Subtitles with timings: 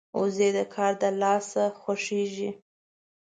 [0.19, 2.49] وزې د کار د لاسه خوښيږي